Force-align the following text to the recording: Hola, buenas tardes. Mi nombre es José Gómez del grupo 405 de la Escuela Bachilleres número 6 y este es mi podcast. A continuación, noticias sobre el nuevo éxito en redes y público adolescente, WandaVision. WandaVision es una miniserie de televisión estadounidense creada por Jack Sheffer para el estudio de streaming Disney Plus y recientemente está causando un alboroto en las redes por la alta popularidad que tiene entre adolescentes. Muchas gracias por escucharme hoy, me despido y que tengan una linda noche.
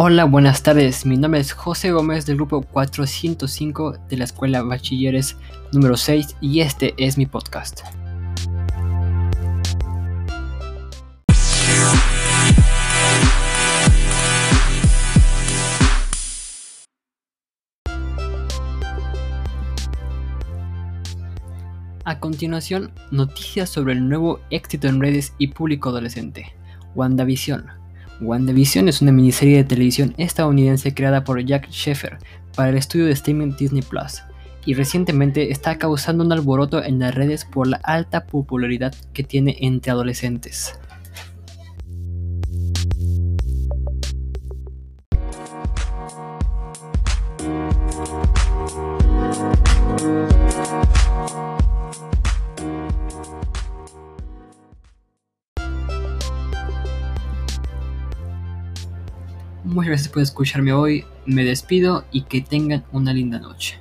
Hola, 0.00 0.26
buenas 0.26 0.62
tardes. 0.62 1.04
Mi 1.04 1.16
nombre 1.16 1.40
es 1.40 1.50
José 1.50 1.90
Gómez 1.90 2.24
del 2.24 2.36
grupo 2.36 2.62
405 2.62 3.96
de 4.08 4.16
la 4.16 4.22
Escuela 4.22 4.62
Bachilleres 4.62 5.36
número 5.72 5.96
6 5.96 6.36
y 6.40 6.60
este 6.60 6.94
es 6.98 7.18
mi 7.18 7.26
podcast. 7.26 7.80
A 22.04 22.20
continuación, 22.20 22.92
noticias 23.10 23.68
sobre 23.68 23.94
el 23.94 24.08
nuevo 24.08 24.38
éxito 24.50 24.86
en 24.86 25.00
redes 25.00 25.34
y 25.38 25.48
público 25.48 25.88
adolescente, 25.88 26.54
WandaVision. 26.94 27.87
WandaVision 28.20 28.88
es 28.88 29.00
una 29.00 29.12
miniserie 29.12 29.58
de 29.58 29.64
televisión 29.64 30.14
estadounidense 30.18 30.92
creada 30.92 31.22
por 31.22 31.44
Jack 31.44 31.68
Sheffer 31.70 32.18
para 32.56 32.70
el 32.70 32.76
estudio 32.76 33.06
de 33.06 33.12
streaming 33.12 33.54
Disney 33.56 33.82
Plus 33.82 34.22
y 34.66 34.74
recientemente 34.74 35.52
está 35.52 35.78
causando 35.78 36.24
un 36.24 36.32
alboroto 36.32 36.82
en 36.82 36.98
las 36.98 37.14
redes 37.14 37.44
por 37.44 37.68
la 37.68 37.80
alta 37.84 38.26
popularidad 38.26 38.94
que 39.12 39.22
tiene 39.22 39.56
entre 39.60 39.92
adolescentes. 39.92 40.78
Muchas 59.64 59.88
gracias 59.88 60.08
por 60.08 60.22
escucharme 60.22 60.72
hoy, 60.72 61.04
me 61.26 61.44
despido 61.44 62.04
y 62.12 62.22
que 62.22 62.40
tengan 62.40 62.84
una 62.92 63.12
linda 63.12 63.38
noche. 63.38 63.78